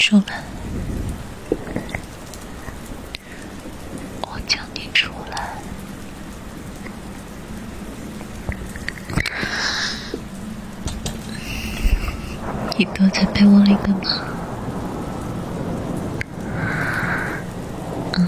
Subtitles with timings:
[0.00, 0.42] 出来，
[4.22, 5.52] 我叫你出来，
[12.78, 14.24] 你躲在被窝里干嘛？
[18.16, 18.26] 嗯，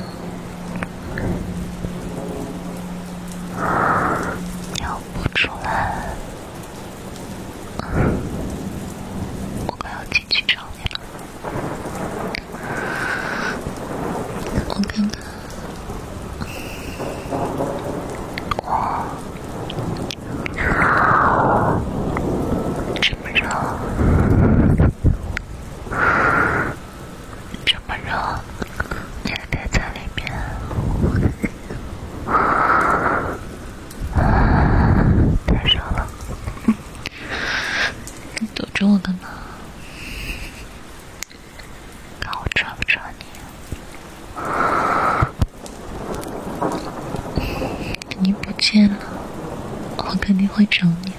[4.83, 6.12] 要不出来。
[38.85, 39.29] 我干嘛？
[42.21, 43.25] 看我抓不抓你？
[48.21, 48.97] 你不见了，
[49.99, 51.13] 我肯定会找你。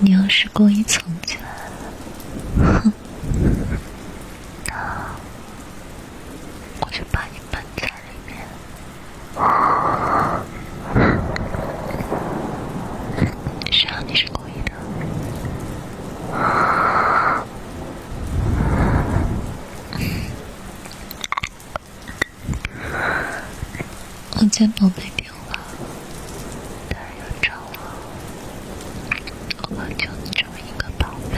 [0.00, 1.42] 你要是故意藏起来，
[2.80, 2.92] 哼！
[24.40, 25.58] 我家宝贝丢了，
[26.88, 27.76] 大人要找我，
[29.70, 31.36] 我就这么一个宝贝。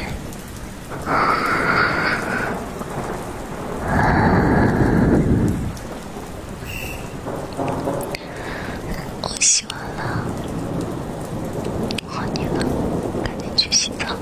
[9.22, 10.00] 我洗完了，
[12.06, 12.64] 换你了，
[13.24, 14.16] 赶紧去洗澡。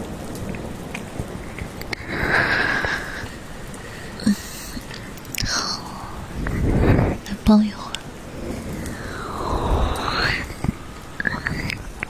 [5.46, 5.80] 好，
[7.24, 7.94] 再抱一会儿。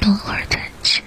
[0.00, 1.04] 等会儿再去。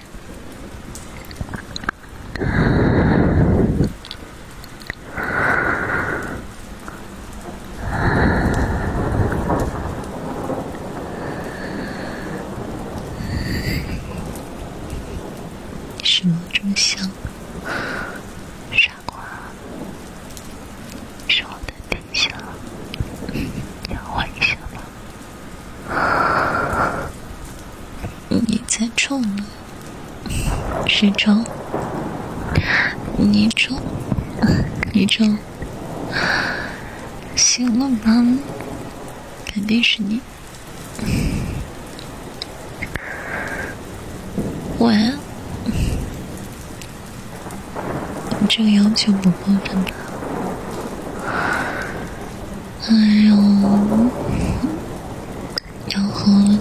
[16.04, 17.06] 什么这么香？
[18.72, 19.20] 傻瓜，
[21.28, 22.30] 是我的底下，
[23.90, 24.82] 要换一下吗？
[28.30, 29.44] 你在冲呢？
[30.88, 31.44] 谁冲？
[33.18, 33.82] 你冲？
[34.94, 35.38] 你冲？
[37.36, 38.12] 行了吧？
[39.46, 40.22] 肯定是你。
[44.80, 44.96] 喂？
[48.40, 49.92] 你这个要求不过分吧？
[52.90, 52.94] 哎
[53.28, 53.36] 呦，
[55.88, 56.60] 要喝了，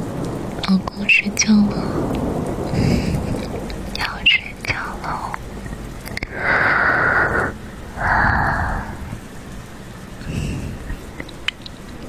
[0.68, 1.74] 老公睡觉了，
[3.98, 5.32] 要睡觉了，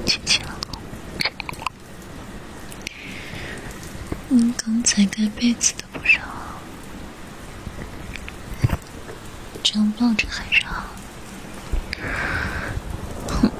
[0.04, 0.80] 亲亲老公。
[4.34, 6.20] 你刚才盖被子的不少，
[9.62, 10.84] 这样抱着还是好。
[13.28, 13.50] 哼，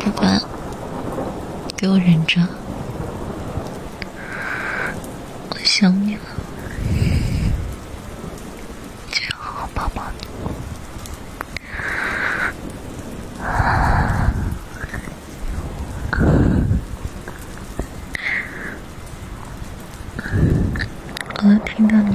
[0.00, 0.42] 不管，
[1.76, 2.40] 给我忍着。
[5.50, 6.22] 我想你了，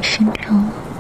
[0.02, 0.91] 心疼。